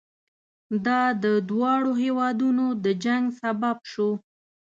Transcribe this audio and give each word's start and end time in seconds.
دا 0.85 1.01
د 1.23 1.25
دواړو 1.49 1.91
هېوادونو 2.03 2.65
د 2.83 2.85
جنګ 3.03 3.25
سبب 3.41 3.77
شو. 3.91 4.09